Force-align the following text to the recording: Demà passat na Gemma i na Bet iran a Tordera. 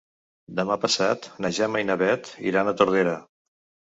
Demà 0.59 0.77
passat 0.85 1.27
na 1.45 1.51
Gemma 1.57 1.81
i 1.83 1.87
na 1.89 1.97
Bet 2.03 2.31
iran 2.53 2.73
a 2.73 2.73
Tordera. 2.81 3.15